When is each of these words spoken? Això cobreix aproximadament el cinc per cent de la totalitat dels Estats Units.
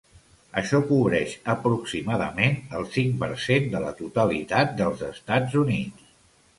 Això 0.61 0.79
cobreix 0.91 1.35
aproximadament 1.53 2.57
el 2.79 2.89
cinc 2.97 3.21
per 3.23 3.31
cent 3.47 3.71
de 3.77 3.85
la 3.87 3.95
totalitat 4.03 4.77
dels 4.83 5.09
Estats 5.15 5.65
Units. 5.67 6.15